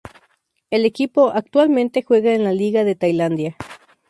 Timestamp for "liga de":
2.53-2.95